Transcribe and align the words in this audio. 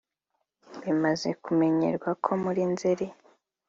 Bimaze 0.83 1.29
kumenyerwa 1.43 2.09
ko 2.23 2.31
muri 2.43 2.61
Nzeri 2.71 3.07